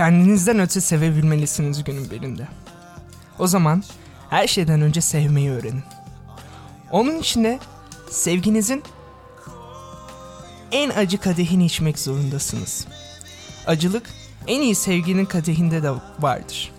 [0.00, 2.48] kendinizden öte sevebilmelisiniz günün birinde.
[3.38, 3.82] O zaman
[4.30, 5.82] her şeyden önce sevmeyi öğrenin.
[6.90, 7.58] Onun içinde
[8.10, 8.82] sevginizin
[10.72, 12.86] en acı kadehini içmek zorundasınız.
[13.66, 14.10] Acılık
[14.46, 16.72] en iyi sevginin kadehinde de vardır.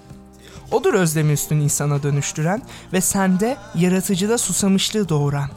[0.71, 2.61] Odur özlemi üstün insana dönüştüren
[2.93, 5.49] ve sende yaratıcıda susamışlığı doğuran.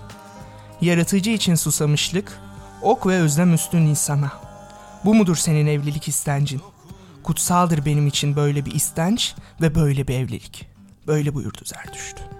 [0.81, 2.39] Yaratıcı için susamışlık,
[2.83, 4.33] ok ve özlem üstün insana.
[5.05, 6.74] Bu mudur senin evlilik istencin?
[7.25, 10.67] Kutsaldır benim için böyle bir istenç ve böyle bir evlilik.
[11.07, 12.34] Böyle buyurdu Zerdüşt.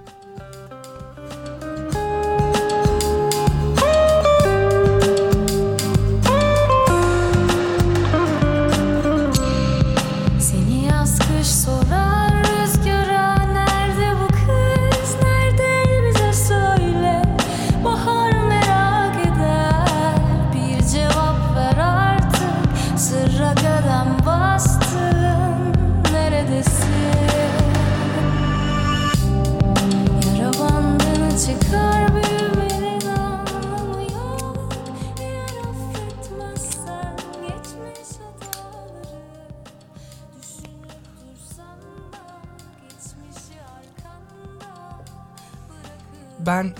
[46.47, 46.75] Ben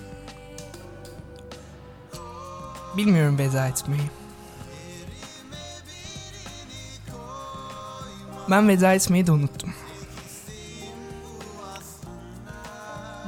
[2.97, 4.11] bilmiyorum veda etmeyi.
[8.51, 9.75] Ben veda etmeyi de unuttum.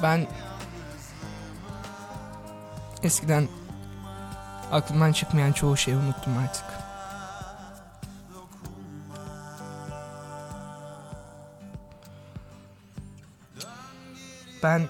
[0.03, 0.27] Ben
[3.03, 3.49] eskiden
[4.73, 6.65] aklımdan çıkmayan çoğu şeyi unuttum artık.
[14.63, 14.89] Ben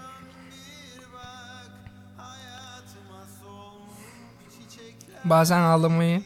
[5.31, 6.23] bazen ağlamayı,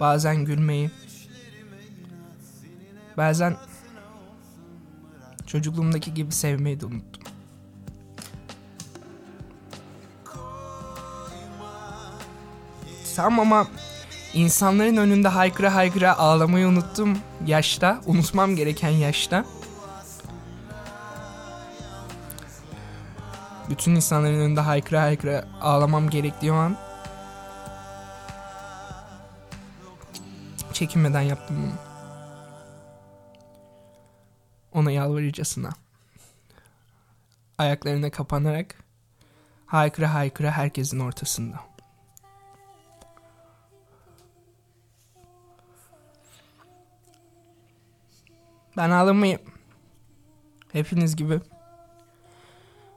[0.00, 0.90] bazen gülmeyi,
[3.16, 3.56] bazen
[5.46, 7.22] çocukluğumdaki gibi sevmeyi de unuttum.
[13.16, 13.66] Tamam ama
[14.34, 19.44] insanların önünde haykıra haykıra ağlamayı unuttum yaşta, unutmam gereken yaşta.
[23.70, 26.76] Bütün insanların önünde haykıra haykıra ağlamam gerektiği an
[30.72, 31.72] çekinmeden yaptım bunu.
[34.72, 35.70] Ona yalvarıcasına.
[37.58, 38.74] Ayaklarına kapanarak
[39.66, 41.60] haykıra haykıra herkesin ortasında.
[48.76, 49.38] Ben ağlamayı
[50.72, 51.40] hepiniz gibi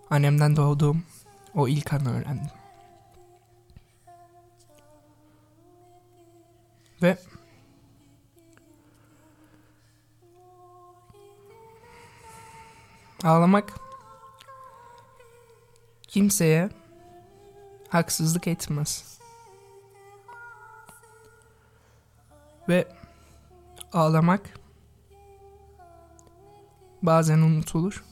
[0.09, 1.03] annemden doğduğum
[1.56, 2.52] o ilk an öğrendim.
[7.02, 7.18] Ve
[13.23, 13.73] ağlamak
[16.07, 16.69] kimseye
[17.89, 19.19] haksızlık etmez.
[22.69, 22.87] Ve
[23.93, 24.59] ağlamak
[27.03, 28.03] bazen unutulur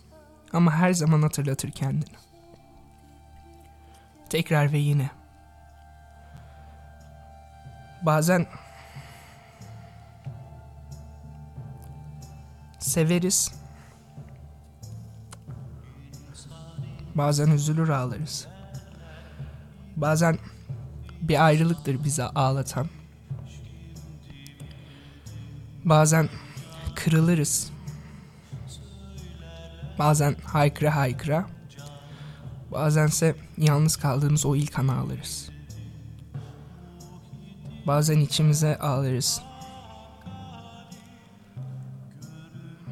[0.53, 2.15] ama her zaman hatırlatır kendini.
[4.29, 5.09] Tekrar ve yine.
[8.01, 8.47] Bazen
[12.79, 13.62] severiz.
[17.15, 18.48] Bazen üzülür ağlarız.
[19.95, 20.38] Bazen
[21.21, 22.88] bir ayrılıktır bizi ağlatan.
[25.86, 26.30] Bazen
[26.95, 27.71] kırılırız.
[30.00, 31.45] Bazen haykıra haykıra.
[32.71, 35.50] Bazense yalnız kaldığımız o ilk an ağlarız.
[37.88, 39.42] Bazen içimize ağlarız.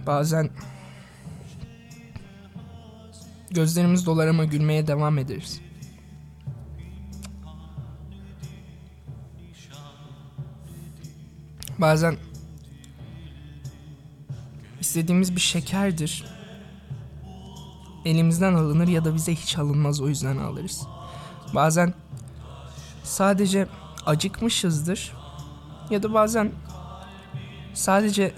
[0.07, 0.49] Bazen
[3.51, 5.61] gözlerimiz dolar ama gülmeye devam ederiz.
[11.77, 12.17] Bazen
[14.79, 16.25] istediğimiz bir şekerdir.
[18.05, 20.87] Elimizden alınır ya da bize hiç alınmaz o yüzden alırız.
[21.55, 21.93] Bazen
[23.03, 23.67] sadece
[24.05, 25.13] acıkmışızdır
[25.89, 26.51] ya da bazen
[27.73, 28.33] sadece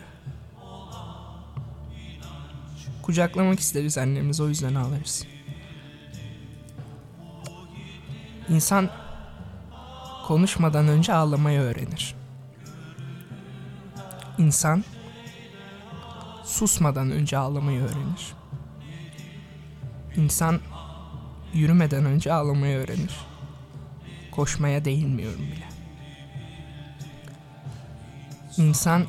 [3.14, 5.26] kucaklamak isteriz annemizi o yüzden ağlarız.
[8.50, 8.90] İnsan
[10.28, 12.16] konuşmadan önce ağlamayı öğrenir.
[14.38, 14.84] İnsan
[16.44, 18.34] susmadan önce ağlamayı öğrenir.
[20.16, 20.60] İnsan
[21.54, 23.16] yürümeden önce ağlamayı öğrenir.
[24.32, 25.68] Koşmaya değinmiyorum bile.
[28.58, 29.06] İnsan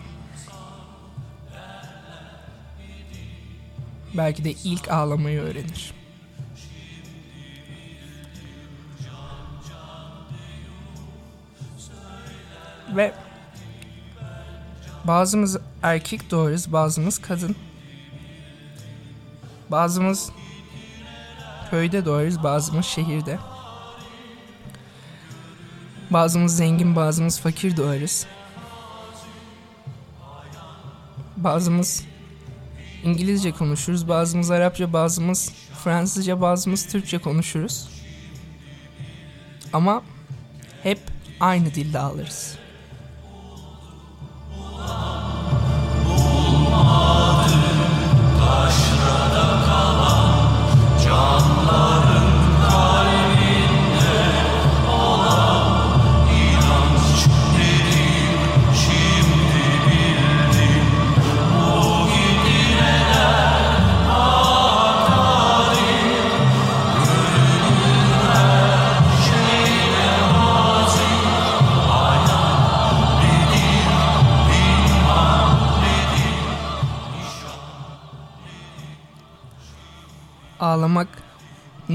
[4.14, 5.94] belki de ilk ağlamayı öğrenir.
[12.96, 13.14] Ve
[15.04, 17.56] bazımız erkek doğarız, bazımız kadın.
[19.70, 20.30] Bazımız
[21.70, 23.38] köyde doğarız, bazımız şehirde.
[26.10, 28.26] Bazımız zengin, bazımız fakir doğarız.
[31.36, 32.04] Bazımız
[33.04, 35.52] İngilizce konuşuruz, bazımız Arapça, bazımız
[35.84, 37.88] Fransızca, bazımız Türkçe konuşuruz.
[39.72, 40.02] Ama
[40.82, 40.98] hep
[41.40, 42.58] aynı dilde ağlarız.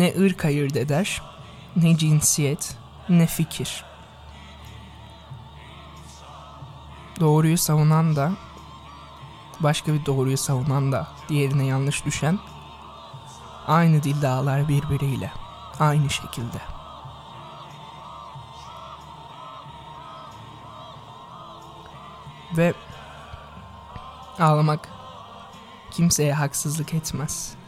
[0.10, 1.22] Ne ırk ayırt eder,
[1.76, 2.78] ne cinsiyet,
[3.10, 3.86] ne fikir.
[7.20, 8.32] Doğruyu savunan da,
[9.60, 12.40] başka bir doğruyu savunan da, diğerine yanlış düşen,
[13.68, 15.32] aynı dilde ağlar birbiriyle,
[15.80, 16.62] aynı şekilde.
[22.58, 22.74] Ve
[24.40, 24.90] ağlamak
[25.92, 27.59] kimseye haksızlık etmez.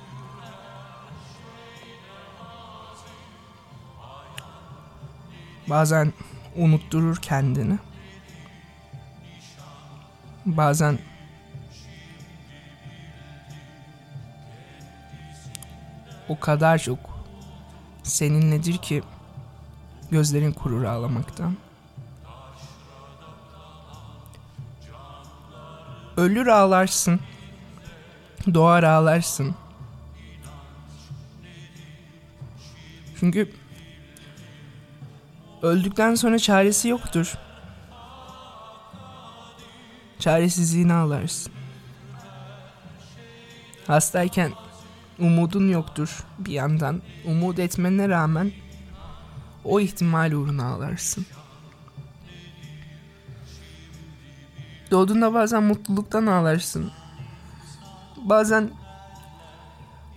[5.72, 6.14] Bazen
[6.56, 7.80] unutturur kendini.
[10.46, 11.00] Bazen
[16.30, 17.00] o kadar çok
[18.04, 19.04] seninledir ki
[20.12, 21.58] gözlerin kurur ağlamaktan.
[26.18, 27.20] Ölür ağlarsın.
[28.54, 29.56] Doğar ağlarsın.
[33.20, 33.61] Çünkü
[35.62, 37.38] öldükten sonra çaresi yoktur.
[40.20, 41.54] Çaresizliğini ağlarsın.
[43.88, 44.52] Hastayken
[45.20, 47.02] umudun yoktur bir yandan.
[47.26, 48.52] Umut etmene rağmen
[49.64, 51.26] o ihtimal uğruna ağlarsın.
[54.92, 56.92] Doğduğunda bazen mutluluktan ağlarsın.
[58.18, 58.72] Bazen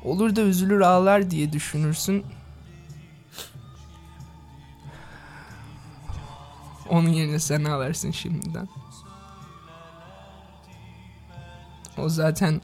[0.04, 2.24] olur da üzülür ağlar diye düşünürsün.
[6.94, 8.68] Onun yerine sen ağlarsın şimdiden.
[11.98, 12.60] O zaten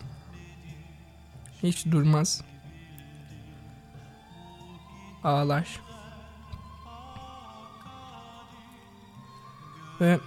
[1.62, 2.44] hiç durmaz.
[5.25, 5.80] Ağlar.
[10.00, 10.20] Ve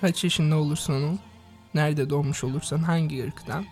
[0.00, 1.16] kaç yaşında olursan ol,
[1.74, 3.66] nerede doğmuş olursan, hangi ırktan,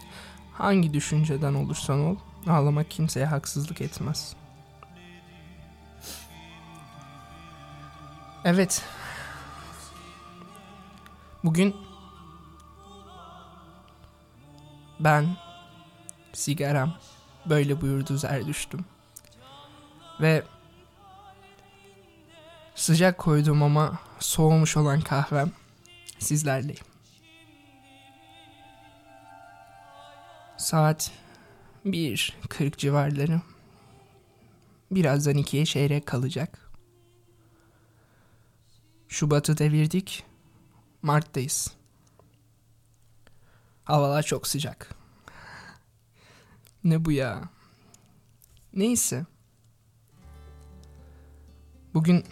[0.52, 4.36] hangi düşünceden olursan ol, ağlamak kimseye haksızlık etmez.
[8.46, 8.84] Evet.
[11.44, 11.76] Bugün
[15.00, 15.36] ben
[16.32, 16.94] sigaram
[17.46, 18.84] böyle buyurdu Zerdüştüm.
[20.20, 20.42] Ve
[22.74, 25.52] sıcak koydum ama soğumuş olan kahvem
[26.18, 26.84] sizlerleyim.
[30.56, 31.10] Saat
[31.86, 33.40] 1.40 civarları.
[34.90, 36.65] Birazdan ikiye çeyrek kalacak.
[39.16, 40.24] Şubat'ı devirdik.
[41.02, 41.74] Mart'tayız.
[43.84, 44.94] Havalar çok sıcak.
[46.84, 47.48] Ne bu ya?
[48.72, 49.26] Neyse.
[51.94, 52.24] Bugün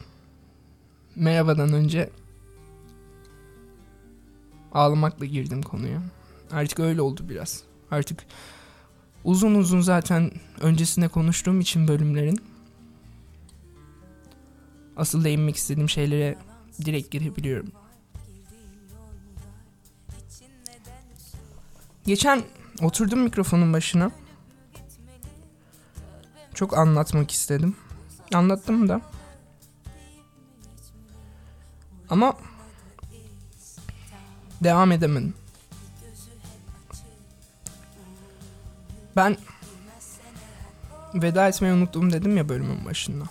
[1.17, 2.11] merhabadan önce
[4.73, 6.03] ağlamakla girdim konuya.
[6.51, 7.63] Artık öyle oldu biraz.
[7.91, 8.27] Artık
[9.25, 12.45] uzun uzun zaten öncesinde konuştuğum için bölümlerin
[14.97, 16.39] asıl değinmek istediğim şeylere
[16.85, 17.73] direkt girebiliyorum.
[22.07, 22.43] Geçen
[22.83, 24.11] oturdum mikrofonun başına.
[26.55, 27.77] Çok anlatmak istedim.
[28.35, 29.01] Anlattım da.
[32.11, 32.37] Ama
[34.61, 35.35] devam edemedim.
[39.17, 39.37] Ben
[41.15, 43.25] veda etmeyi unuttum dedim ya bölümün başında.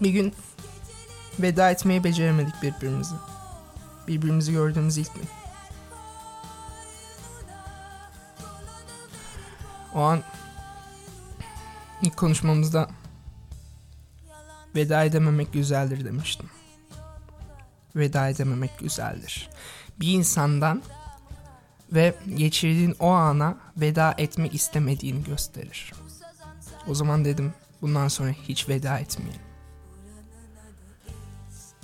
[0.00, 0.34] Bir gün
[1.38, 3.14] veda etmeyi beceremedik birbirimizi.
[4.08, 5.24] Birbirimizi gördüğümüz ilk gün.
[9.94, 10.22] O an
[12.02, 12.88] ilk konuşmamızda
[14.74, 16.50] veda edememek güzeldir demiştim.
[17.96, 19.50] Veda edememek güzeldir.
[20.00, 20.82] Bir insandan
[21.92, 25.92] ve geçirdiğin o ana veda etmek istemediğini gösterir.
[26.88, 29.49] O zaman dedim bundan sonra hiç veda etmeyelim.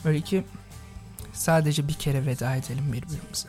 [0.06, 0.44] Öyle ki
[1.32, 3.48] sadece bir kere veda edelim birbirimize.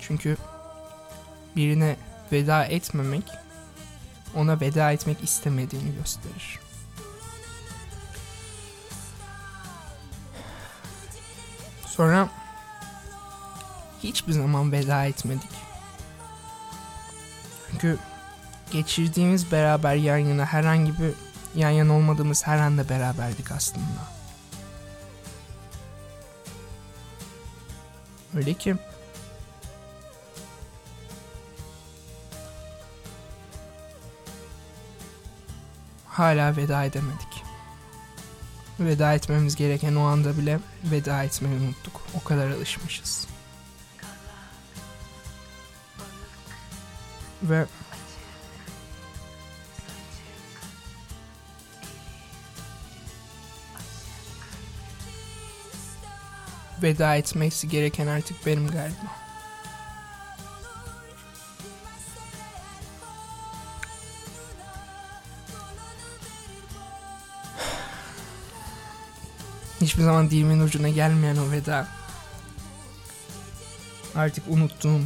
[0.00, 0.36] Çünkü
[1.56, 1.96] birine
[2.32, 3.24] veda etmemek
[4.34, 6.60] ona veda etmek istemediğini gösterir.
[11.86, 12.28] Sonra
[14.02, 15.50] hiçbir zaman veda etmedik.
[17.70, 17.98] Çünkü
[18.70, 24.20] geçirdiğimiz beraber yan yana herhangi bir yan yana olmadığımız her anda beraberdik aslında.
[28.36, 28.76] Öyle ki
[36.06, 37.44] hala veda edemedik.
[38.80, 42.00] Veda etmemiz gereken o anda bile veda etmeyi unuttuk.
[42.20, 43.26] O kadar alışmışız.
[47.42, 47.66] Ve
[56.82, 59.20] veda etmesi gereken artık benim galiba.
[69.80, 71.88] Hiçbir zaman dilimin ucuna gelmeyen o veda.
[74.14, 75.00] Artık unuttuğum.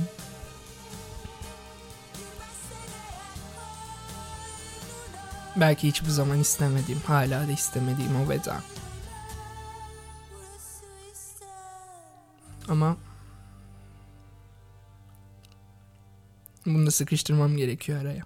[5.56, 8.73] Belki hiçbir zaman istemediğim, hala da istemediğim o veda.
[12.68, 12.96] Ama
[16.66, 18.22] bunu da sıkıştırmam gerekiyor araya.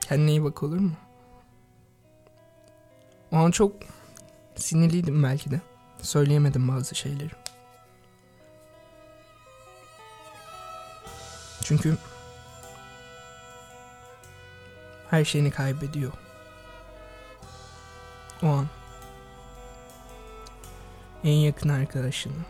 [0.00, 0.92] Kendine iyi bak olur mu?
[3.32, 3.76] O an çok
[4.54, 5.60] sinirliydim belki de.
[6.02, 7.30] Söyleyemedim bazı şeyleri.
[11.62, 11.96] Çünkü
[15.10, 16.12] her şeyini kaybediyor.
[18.42, 18.66] O an
[21.24, 22.42] en yakın arkadaşını,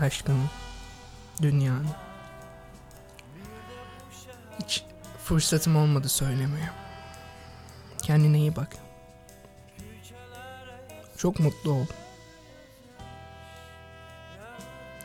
[0.00, 0.44] aşkını,
[1.42, 1.88] dünyanı.
[4.62, 4.84] Hiç
[5.24, 6.70] fırsatım olmadı söylemeye.
[8.02, 8.76] Kendine iyi bak.
[11.16, 11.86] Çok mutlu ol.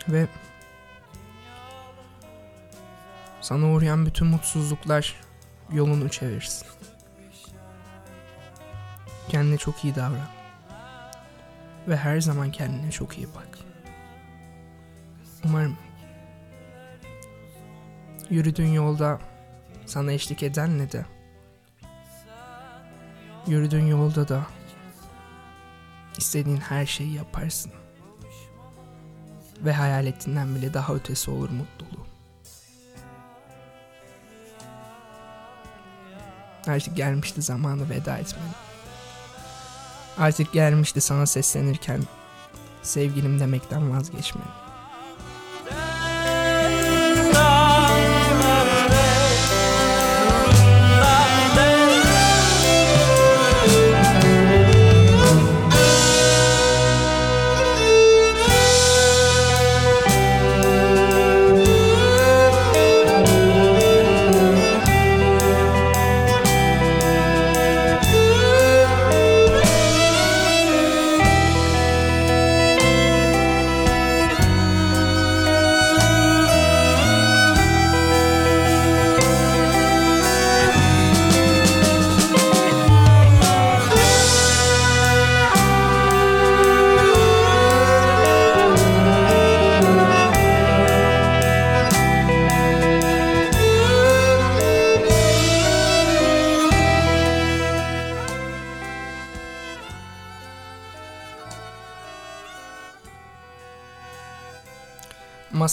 [0.07, 0.27] Ve
[3.41, 5.15] sana uğrayan bütün mutsuzluklar
[5.71, 6.67] yolunu çevirsin.
[9.29, 10.32] Kendine çok iyi davran.
[11.87, 13.59] Ve her zaman kendine çok iyi bak.
[15.45, 15.77] Umarım
[18.29, 19.19] yürüdüğün yolda
[19.85, 21.05] sana eşlik edenle de
[23.47, 24.45] yürüdüğün yolda da
[26.17, 27.71] istediğin her şeyi yaparsın.
[29.61, 32.05] Ve hayal ettiğinden bile daha ötesi olur mutluluğu.
[36.67, 38.62] Artık gelmişti zamanı veda etmenin.
[40.17, 42.01] Artık gelmişti sana seslenirken
[42.81, 44.62] sevgilim demekten vazgeçmenin.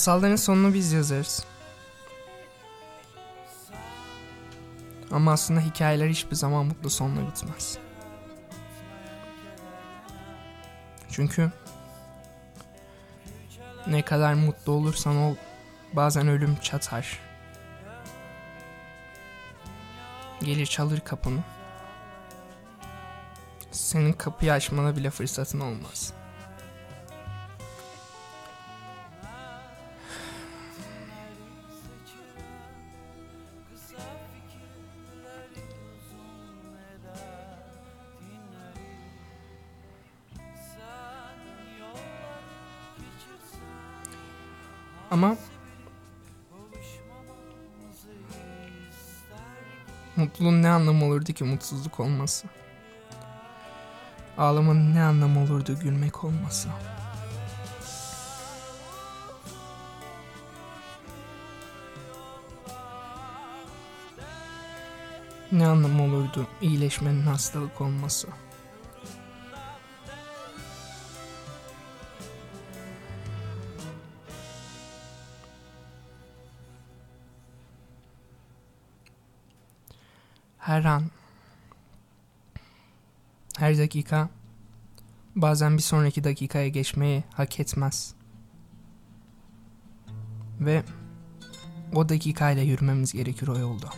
[0.01, 1.45] Masalların sonunu biz yazarız.
[5.11, 7.79] Ama aslında hikayeler hiçbir zaman mutlu sonla bitmez.
[11.11, 11.53] Çünkü
[13.87, 15.35] ne kadar mutlu olursan ol
[15.93, 17.19] bazen ölüm çatar.
[20.43, 21.41] gelir çalır kapını.
[23.71, 26.20] Senin kapıyı açmana bile fırsatın olmaz.
[51.21, 52.49] Olurdu ki mutsuzluk olması?
[54.39, 56.71] Ağlamanın ne anlamı olurdu gülmek olmasa?
[65.53, 68.29] Ne anlamı olurdu iyileşmenin hastalık olması?
[80.71, 81.05] Her an,
[83.59, 84.29] her dakika
[85.37, 88.15] bazen bir sonraki dakikaya geçmeyi hak etmez.
[90.61, 90.83] Ve
[91.95, 93.89] o dakikayla yürümemiz gerekir o yolda.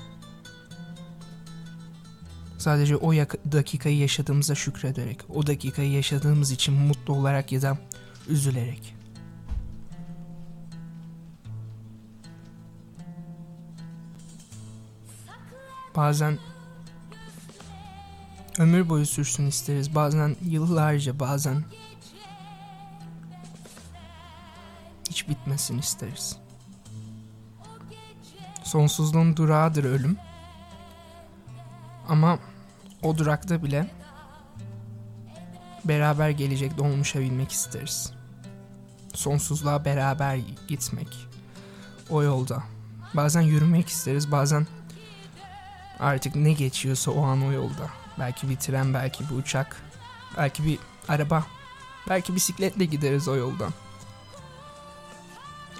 [2.58, 3.12] Sadece o
[3.52, 7.78] dakikayı yaşadığımıza şükrederek, o dakikayı yaşadığımız için mutlu olarak ya da
[8.28, 8.94] üzülerek.
[15.96, 16.38] Bazen
[18.62, 19.94] ömür boyu sürsün isteriz.
[19.94, 21.64] Bazen yıllarca, bazen
[25.10, 26.36] hiç bitmesin isteriz.
[28.62, 30.16] Sonsuzluğun durağıdır ölüm.
[32.08, 32.38] Ama
[33.02, 33.90] o durakta bile
[35.84, 38.12] beraber gelecek dolmuşa binmek isteriz.
[39.14, 41.28] Sonsuzluğa beraber gitmek.
[42.10, 42.62] O yolda.
[43.14, 44.66] Bazen yürümek isteriz, bazen
[45.98, 48.01] artık ne geçiyorsa o an o yolda.
[48.18, 49.82] Belki bir tren, belki bir uçak,
[50.36, 51.44] belki bir araba,
[52.08, 53.72] belki bisikletle gideriz o yoldan.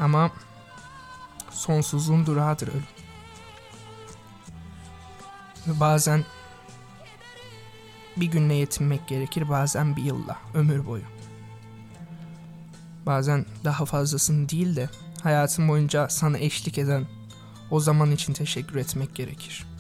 [0.01, 0.31] Ama
[1.51, 2.87] sonsuzluğun durağıdır ölüm.
[5.67, 6.25] Bazen
[8.17, 11.05] bir günle yetinmek gerekir, bazen bir yılla, ömür boyu.
[13.07, 14.89] Bazen daha fazlasını değil de
[15.23, 17.07] hayatın boyunca sana eşlik eden
[17.71, 19.72] o zaman için teşekkür etmek gerekir.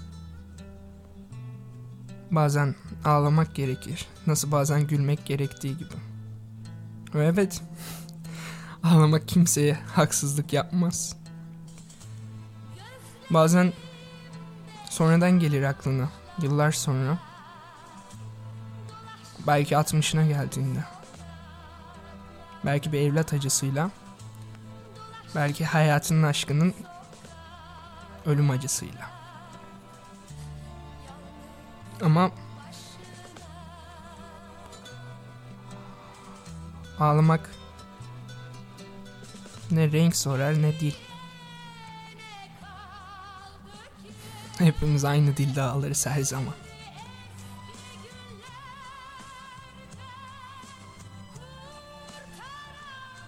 [2.32, 4.06] Bazen ağlamak gerekir.
[4.26, 5.94] Nasıl bazen gülmek gerektiği gibi.
[7.14, 7.62] Ve evet,
[8.82, 11.16] ağlamak kimseye haksızlık yapmaz.
[13.30, 13.72] Bazen
[14.90, 16.08] sonradan gelir aklına,
[16.42, 17.18] yıllar sonra.
[19.46, 20.84] Belki 60'ına geldiğinde.
[22.64, 23.90] Belki bir evlat acısıyla.
[25.34, 26.74] Belki hayatının aşkının
[28.26, 29.21] ölüm acısıyla.
[32.00, 32.30] Ama
[36.98, 37.50] ağlamak
[39.70, 40.94] ne renk sorar ne dil.
[44.58, 46.54] Hepimiz aynı dilde ağlarız her zaman.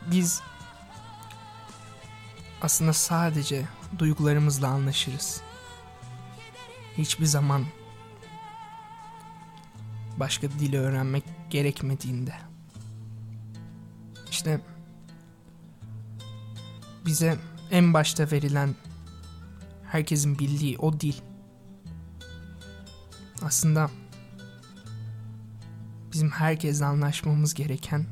[0.07, 0.43] Biz
[2.63, 3.65] aslında sadece
[3.99, 5.43] duygularımızla anlaşırız.
[6.99, 7.65] Hiçbir zaman
[10.19, 12.35] başka dili öğrenmek gerekmediğinde.
[14.31, 14.61] İşte
[17.07, 17.39] bize
[17.71, 18.75] en başta verilen
[19.85, 21.15] herkesin bildiği o dil.
[23.43, 23.91] Aslında
[26.13, 28.07] bizim herkesle anlaşmamız gereken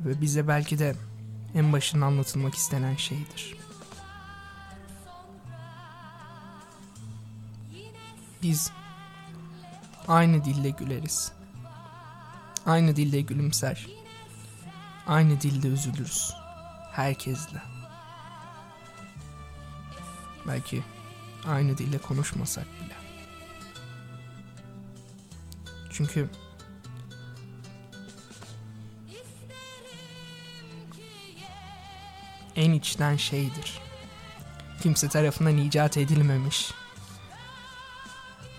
[0.00, 0.96] ve bize belki de
[1.54, 3.56] en başında anlatılmak istenen şeydir.
[8.42, 8.72] Biz
[10.08, 11.32] aynı dille güleriz.
[12.66, 13.86] Aynı dilde gülümser.
[15.06, 16.34] Aynı dilde üzülürüz.
[16.92, 17.62] Herkesle.
[20.46, 20.84] Belki
[21.46, 22.94] aynı dilde konuşmasak bile.
[25.92, 26.30] Çünkü
[32.56, 33.80] en içten şeydir.
[34.82, 36.72] Kimse tarafından icat edilmemiş.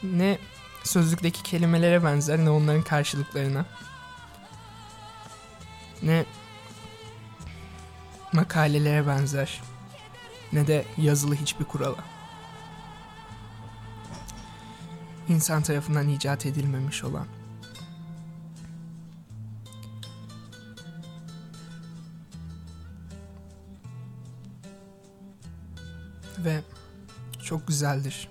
[0.03, 0.37] Ne
[0.83, 3.65] sözlükteki kelimelere benzer ne onların karşılıklarına.
[6.03, 6.25] Ne
[8.33, 9.61] makalelere benzer
[10.53, 12.03] ne de yazılı hiçbir kurala.
[15.29, 17.27] İnsan tarafından icat edilmemiş olan.
[26.37, 26.61] Ve
[27.43, 28.29] çok güzeldir.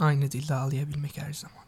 [0.00, 1.59] Aynı dilde ağlayabilmek her zaman.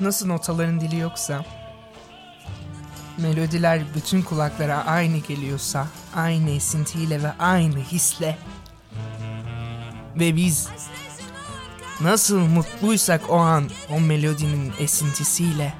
[0.00, 1.44] Nasıl notaların dili yoksa,
[3.18, 8.38] melodiler bütün kulaklara aynı geliyorsa, aynı esintiyle ve aynı hisle.
[10.16, 10.68] Ve biz
[12.00, 15.74] nasıl mutluysak o an o melodinin esintisiyle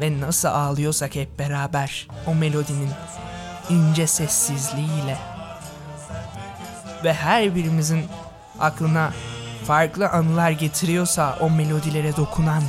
[0.00, 2.90] ve nasıl ağlıyorsak hep beraber o melodinin
[3.70, 5.18] ince sessizliğiyle
[7.04, 8.04] ve her birimizin
[8.60, 9.12] aklına
[9.64, 12.62] farklı anılar getiriyorsa o melodilere dokunan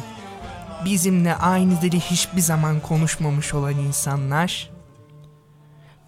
[0.86, 4.70] bizimle aynı dili hiçbir zaman konuşmamış olan insanlar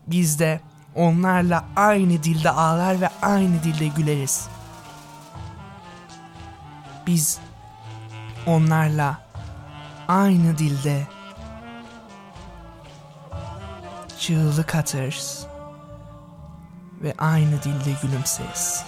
[0.08, 0.62] biz de
[0.96, 4.48] onlarla aynı dilde ağlar ve aynı dilde güleriz.
[7.08, 7.40] Biz
[8.48, 9.18] onlarla
[10.12, 11.08] aynı dilde
[14.20, 15.48] çığlık atarız
[17.02, 18.86] ve aynı dilde gülümseriz.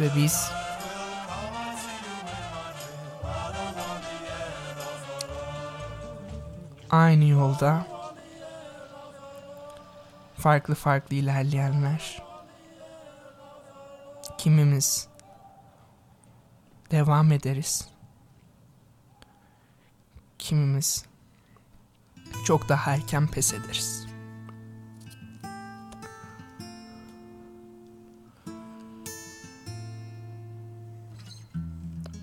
[0.00, 0.50] Ve biz
[6.90, 7.86] aynı yolda
[10.36, 12.33] farklı farklı ilerleyenler
[14.44, 15.08] kimimiz
[16.90, 17.88] devam ederiz.
[20.38, 21.04] Kimimiz
[22.44, 24.06] çok daha erken pes ederiz.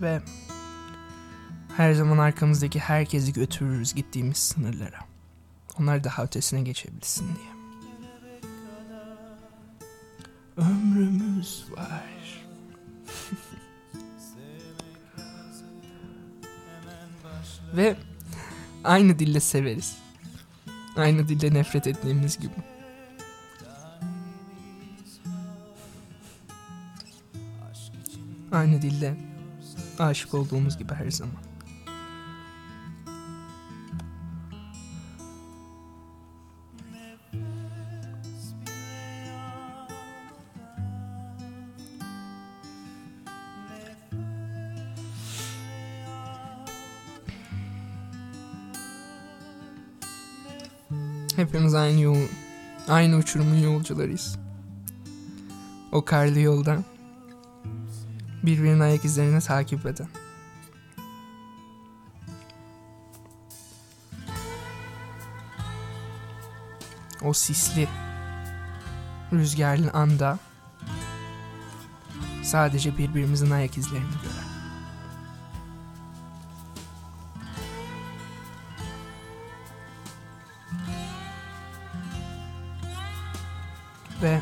[0.02, 0.22] Ve
[1.78, 5.00] her zaman arkamızdaki herkesi götürürüz gittiğimiz sınırlara.
[5.80, 7.52] Onlar daha ötesine geçebilsin diye.
[10.58, 12.01] Ömrümüz var.
[17.76, 17.96] Ve
[18.84, 19.98] aynı dille severiz.
[20.96, 22.54] Aynı dilde nefret ettiğimiz gibi.
[28.52, 29.16] Aynı dilde
[30.00, 31.51] aşık olduğumuz gibi her zaman.
[51.52, 52.18] Hepimiz aynı yol,
[52.88, 54.40] aynı uçurumun yolcularıyız.
[55.92, 56.84] O karlı yolda
[58.44, 60.08] birbirinin ayak izlerini takip eden.
[67.22, 67.88] O sisli,
[69.34, 70.40] rüzgarlı anda
[72.44, 74.41] sadece birbirimizin ayak izlerini gören.
[84.22, 84.42] Ve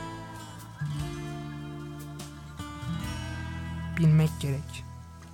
[3.97, 4.83] bilmek gerek.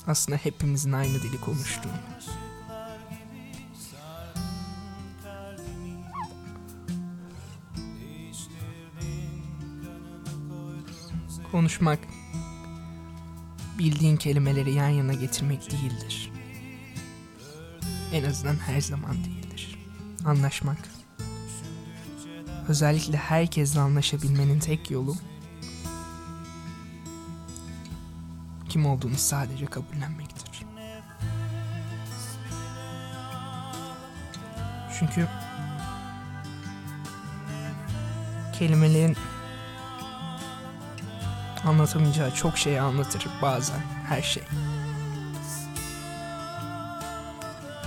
[0.08, 1.92] Aslında hepimizin aynı dili konuştuğunu.
[11.52, 12.00] Konuşmak
[13.80, 16.32] bildiğin kelimeleri yan yana getirmek değildir.
[18.14, 19.80] En azından her zaman değildir.
[20.26, 20.95] Anlaşmak.
[22.70, 25.16] Özellikle herkesle anlaşabilmenin tek yolu
[28.70, 30.66] kim olduğunu sadece kabullenmektir.
[35.00, 35.28] Çünkü
[38.60, 39.18] kelimelerin
[41.66, 44.44] anlatamayacağı çok şeyi anlatır bazen her şey.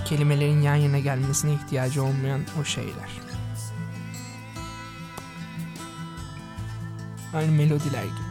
[0.05, 3.09] Kelimelerin yan yana gelmesine ihtiyacı olmayan o şeyler.
[7.33, 8.28] Aynı melodiler gibi.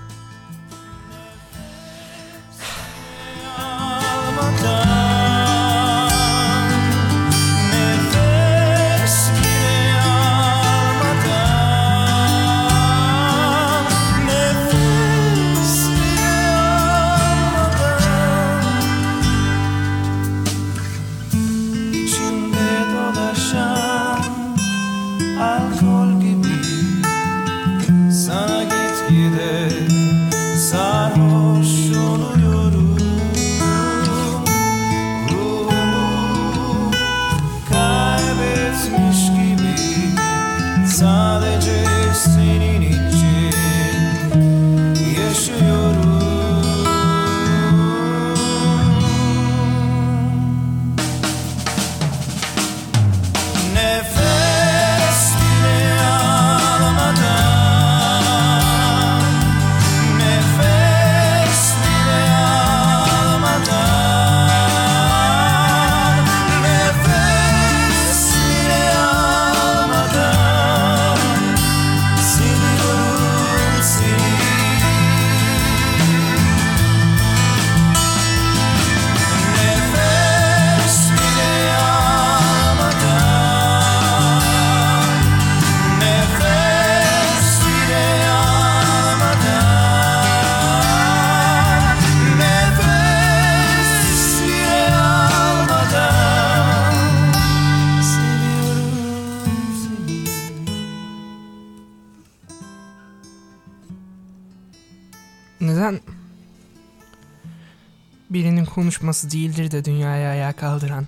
[108.78, 111.06] Konuşması değildir de dünyaya ayağa kaldıran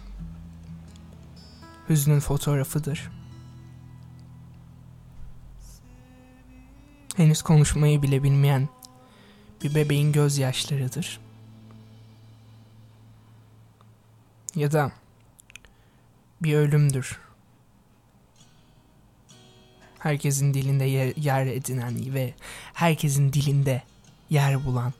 [1.88, 3.10] hüznün fotoğrafıdır.
[7.16, 8.68] Henüz konuşmayı bile bilmeyen
[9.62, 11.20] bir bebeğin gözyaşlarıdır.
[14.54, 14.92] Ya da
[16.42, 17.20] bir ölümdür.
[19.98, 20.84] Herkesin dilinde
[21.16, 22.34] yer, edinen ve
[22.74, 23.82] herkesin dilinde
[24.30, 24.92] yer bulan.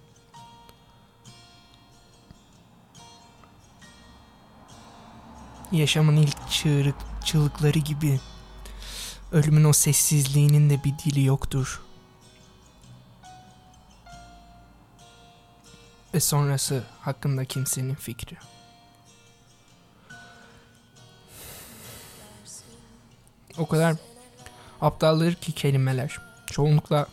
[5.73, 8.21] Yaşamın ilk çığırık, çığlıkları gibi
[9.33, 11.83] ölümün o sessizliğinin de bir dili yoktur.
[16.15, 18.37] Ve sonrası hakkında kimsenin fikri.
[23.59, 23.97] O kadar
[24.81, 26.19] aptaldır ki kelimeler.
[26.47, 27.07] Çoğunlukla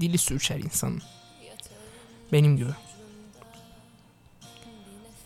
[0.00, 1.02] dili sürçer insanın.
[2.32, 2.70] Benim gibi.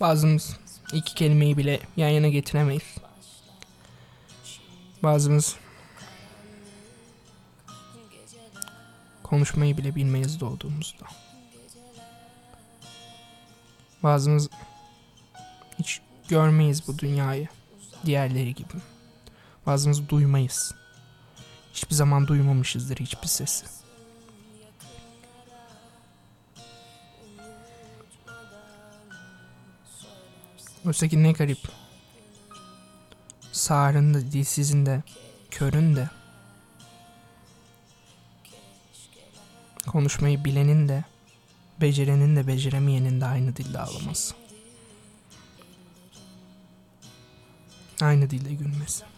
[0.00, 0.56] Bazımız
[0.92, 2.96] iki kelimeyi bile yan yana getiremeyiz.
[5.02, 5.56] Bazımız
[9.22, 11.06] konuşmayı bile bilmeyiz doğduğumuzda.
[14.02, 14.48] Bazımız
[15.78, 17.48] hiç görmeyiz bu dünyayı
[18.06, 18.74] diğerleri gibi.
[19.66, 20.74] Bazımız duymayız.
[21.74, 23.81] Hiçbir zaman duymamışızdır hiçbir sesi.
[30.86, 31.58] Oysa ki ne garip.
[33.52, 35.02] Sağırın da, dilsizin de,
[35.50, 36.10] körün de,
[39.86, 41.04] konuşmayı bilenin de,
[41.80, 44.34] becerenin de, beceremeyenin de aynı dilde ağlaması.
[48.00, 49.11] Aynı dilde gülmesi.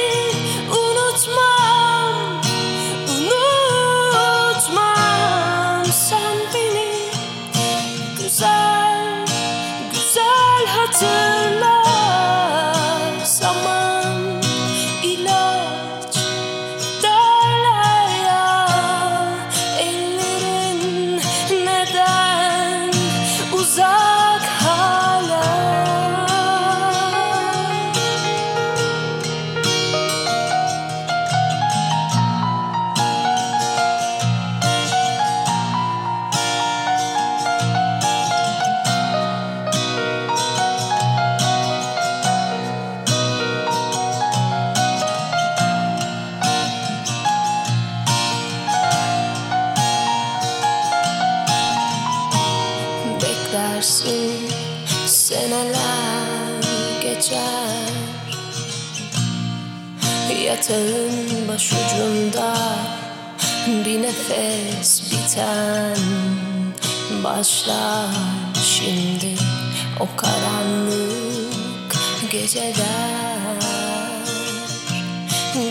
[55.32, 56.62] Seneler
[57.02, 57.92] geçer.
[60.46, 62.56] Yatağın başucunda
[63.68, 65.98] Bir nefes biten
[67.24, 68.16] Başlar.
[68.64, 69.36] Şimdi
[70.00, 71.96] o karanlık
[72.32, 73.62] geceler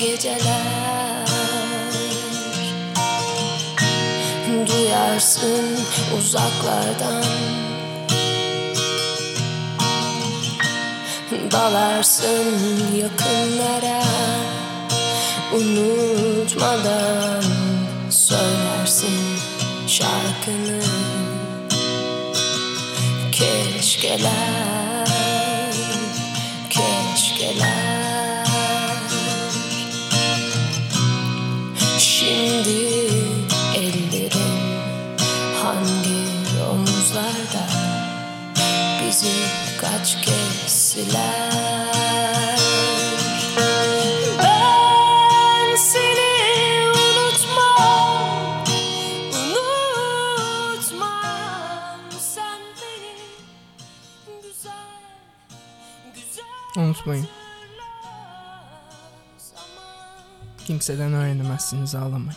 [0.01, 1.27] Geceler.
[4.67, 5.79] Duyarsın
[6.19, 7.60] uzaklardan.
[11.53, 12.47] Dalarsın
[12.97, 14.03] yakınlara.
[15.55, 17.45] Unutmadan
[18.11, 19.39] söylersin
[19.87, 20.81] şarkını.
[23.33, 24.71] Keşkeler
[26.71, 28.47] keşkeler.
[31.99, 33.11] Şimdi
[33.75, 34.61] ellerin
[35.63, 36.21] hangi
[36.71, 37.67] omuzlarda?
[39.07, 39.33] Bizi
[39.81, 41.40] kaç kez siler
[60.81, 62.37] Kimseden öğrenemezsiniz ağlamayı.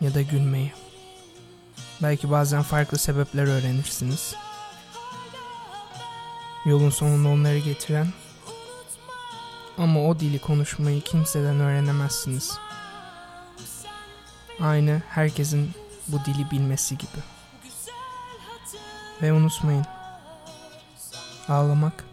[0.00, 0.72] Ya da gülmeyi.
[2.02, 4.34] Belki bazen farklı sebepler öğrenirsiniz.
[6.64, 8.12] Yolun sonunda onları getiren
[9.78, 12.58] ama o dili konuşmayı kimseden öğrenemezsiniz.
[14.60, 15.70] Aynı herkesin
[16.08, 17.22] bu dili bilmesi gibi.
[19.22, 19.86] Ve unutmayın.
[21.48, 22.04] Ağlamak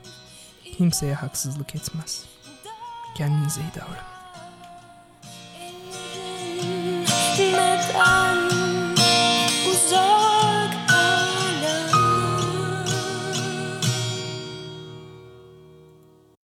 [0.77, 2.31] kimseye haksızlık etmez.
[3.15, 4.11] Kendinize iyi davranın.